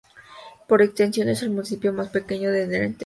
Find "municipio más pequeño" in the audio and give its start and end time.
1.51-2.49